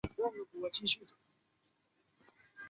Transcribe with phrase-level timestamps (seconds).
[0.15, 0.29] 此后
[0.71, 1.13] 从事教员。